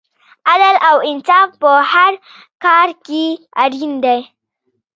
[0.51, 2.13] عدل او انصاف په هر
[2.63, 3.23] کار کې
[3.63, 4.19] اړین دی.